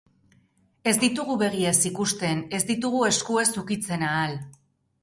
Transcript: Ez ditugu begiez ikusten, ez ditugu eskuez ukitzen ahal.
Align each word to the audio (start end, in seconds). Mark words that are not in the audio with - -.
Ez 0.91 0.93
ditugu 1.03 1.35
begiez 1.43 1.75
ikusten, 1.91 2.43
ez 2.59 2.63
ditugu 2.73 3.07
eskuez 3.15 3.49
ukitzen 3.65 4.09
ahal. 4.11 4.37